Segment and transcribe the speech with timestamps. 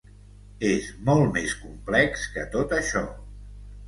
[0.69, 3.05] És molt més complex que tot això.